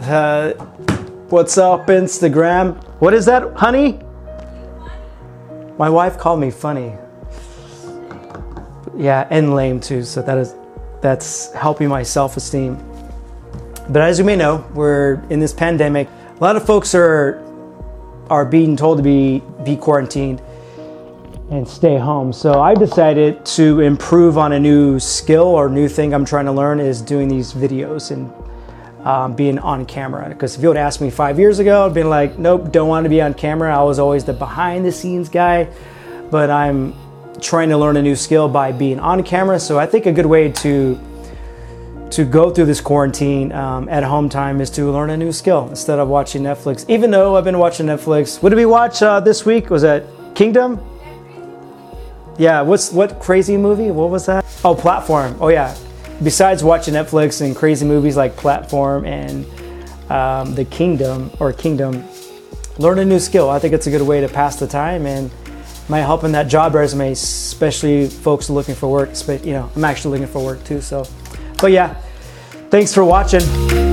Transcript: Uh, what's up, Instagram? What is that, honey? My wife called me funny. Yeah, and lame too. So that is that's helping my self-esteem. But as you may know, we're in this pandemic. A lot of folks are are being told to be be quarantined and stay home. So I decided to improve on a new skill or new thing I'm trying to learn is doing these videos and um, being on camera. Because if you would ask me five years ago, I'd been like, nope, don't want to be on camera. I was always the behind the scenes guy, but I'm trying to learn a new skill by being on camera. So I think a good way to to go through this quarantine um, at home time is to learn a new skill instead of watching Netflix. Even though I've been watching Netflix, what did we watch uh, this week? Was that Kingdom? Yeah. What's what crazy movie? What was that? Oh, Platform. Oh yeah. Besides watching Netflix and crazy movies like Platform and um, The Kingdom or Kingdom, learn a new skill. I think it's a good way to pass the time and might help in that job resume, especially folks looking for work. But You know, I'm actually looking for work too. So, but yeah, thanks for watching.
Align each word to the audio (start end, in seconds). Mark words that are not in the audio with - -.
Uh, 0.00 0.52
what's 1.30 1.56
up, 1.56 1.86
Instagram? 1.86 2.76
What 3.00 3.14
is 3.14 3.24
that, 3.24 3.54
honey? 3.54 3.98
My 5.78 5.88
wife 5.88 6.18
called 6.18 6.38
me 6.38 6.50
funny. 6.50 6.92
Yeah, 8.94 9.26
and 9.30 9.54
lame 9.54 9.80
too. 9.80 10.02
So 10.02 10.20
that 10.20 10.36
is 10.36 10.54
that's 11.00 11.50
helping 11.54 11.88
my 11.88 12.02
self-esteem. 12.02 12.76
But 13.88 14.02
as 14.02 14.18
you 14.18 14.24
may 14.24 14.36
know, 14.36 14.66
we're 14.74 15.22
in 15.30 15.40
this 15.40 15.54
pandemic. 15.54 16.08
A 16.38 16.44
lot 16.44 16.56
of 16.56 16.66
folks 16.66 16.94
are 16.94 17.42
are 18.28 18.44
being 18.44 18.76
told 18.76 18.98
to 18.98 19.02
be 19.02 19.42
be 19.64 19.76
quarantined 19.76 20.42
and 21.50 21.66
stay 21.66 21.96
home. 21.96 22.34
So 22.34 22.60
I 22.60 22.74
decided 22.74 23.46
to 23.46 23.80
improve 23.80 24.36
on 24.36 24.52
a 24.52 24.60
new 24.60 25.00
skill 25.00 25.46
or 25.46 25.70
new 25.70 25.88
thing 25.88 26.12
I'm 26.12 26.26
trying 26.26 26.46
to 26.46 26.52
learn 26.52 26.80
is 26.80 27.00
doing 27.00 27.28
these 27.28 27.54
videos 27.54 28.10
and 28.10 28.30
um, 29.06 29.34
being 29.34 29.58
on 29.60 29.86
camera. 29.86 30.28
Because 30.28 30.56
if 30.56 30.62
you 30.62 30.68
would 30.68 30.76
ask 30.76 31.00
me 31.00 31.10
five 31.10 31.38
years 31.38 31.60
ago, 31.60 31.86
I'd 31.86 31.94
been 31.94 32.10
like, 32.10 32.38
nope, 32.38 32.72
don't 32.72 32.88
want 32.88 33.04
to 33.04 33.08
be 33.08 33.22
on 33.22 33.34
camera. 33.34 33.74
I 33.74 33.84
was 33.84 34.00
always 34.00 34.24
the 34.24 34.32
behind 34.32 34.84
the 34.84 34.90
scenes 34.90 35.28
guy, 35.28 35.68
but 36.30 36.50
I'm 36.50 36.92
trying 37.40 37.68
to 37.68 37.78
learn 37.78 37.96
a 37.96 38.02
new 38.02 38.16
skill 38.16 38.48
by 38.48 38.72
being 38.72 38.98
on 38.98 39.22
camera. 39.22 39.60
So 39.60 39.78
I 39.78 39.86
think 39.86 40.06
a 40.06 40.12
good 40.12 40.26
way 40.26 40.50
to 40.50 41.00
to 42.10 42.24
go 42.24 42.50
through 42.50 42.66
this 42.66 42.80
quarantine 42.80 43.50
um, 43.52 43.88
at 43.88 44.04
home 44.04 44.28
time 44.28 44.60
is 44.60 44.70
to 44.70 44.90
learn 44.92 45.10
a 45.10 45.16
new 45.16 45.32
skill 45.32 45.68
instead 45.68 45.98
of 45.98 46.08
watching 46.08 46.42
Netflix. 46.42 46.88
Even 46.88 47.10
though 47.10 47.36
I've 47.36 47.44
been 47.44 47.58
watching 47.58 47.86
Netflix, 47.86 48.40
what 48.40 48.50
did 48.50 48.56
we 48.56 48.66
watch 48.66 49.02
uh, 49.02 49.18
this 49.20 49.44
week? 49.44 49.70
Was 49.70 49.82
that 49.82 50.04
Kingdom? 50.34 50.80
Yeah. 52.38 52.60
What's 52.62 52.92
what 52.92 53.20
crazy 53.20 53.56
movie? 53.56 53.92
What 53.92 54.10
was 54.10 54.26
that? 54.26 54.44
Oh, 54.64 54.74
Platform. 54.74 55.36
Oh 55.40 55.48
yeah. 55.48 55.76
Besides 56.22 56.64
watching 56.64 56.94
Netflix 56.94 57.40
and 57.44 57.54
crazy 57.54 57.84
movies 57.84 58.16
like 58.16 58.36
Platform 58.36 59.04
and 59.04 59.44
um, 60.10 60.54
The 60.54 60.64
Kingdom 60.64 61.30
or 61.40 61.52
Kingdom, 61.52 62.04
learn 62.78 62.98
a 62.98 63.04
new 63.04 63.18
skill. 63.18 63.50
I 63.50 63.58
think 63.58 63.74
it's 63.74 63.86
a 63.86 63.90
good 63.90 64.02
way 64.02 64.20
to 64.20 64.28
pass 64.28 64.56
the 64.56 64.66
time 64.66 65.06
and 65.06 65.30
might 65.88 66.00
help 66.00 66.24
in 66.24 66.32
that 66.32 66.48
job 66.48 66.74
resume, 66.74 67.12
especially 67.12 68.08
folks 68.08 68.50
looking 68.50 68.74
for 68.74 68.90
work. 68.90 69.10
But 69.26 69.44
You 69.44 69.52
know, 69.52 69.70
I'm 69.76 69.84
actually 69.84 70.18
looking 70.18 70.32
for 70.32 70.44
work 70.44 70.64
too. 70.64 70.80
So, 70.80 71.06
but 71.60 71.70
yeah, 71.70 71.94
thanks 72.70 72.94
for 72.94 73.04
watching. 73.04 73.85